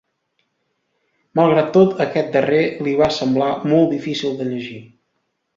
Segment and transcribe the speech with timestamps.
[1.41, 4.83] Malgrat tot, aquest darrer li va semblar "molt difícil de llegir".